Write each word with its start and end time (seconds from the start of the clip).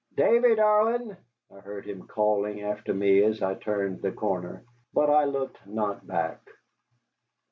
"Davy, 0.15 0.55
darlin'!" 0.55 1.15
I 1.51 1.59
heard 1.59 1.85
him 1.85 2.07
calling 2.07 2.61
after 2.63 2.91
me 2.91 3.21
as 3.23 3.43
I 3.43 3.53
turned 3.53 4.01
the 4.01 4.11
corner, 4.11 4.63
but 4.95 5.11
I 5.11 5.25
looked 5.25 5.59
not 5.67 6.07
back. 6.07 6.39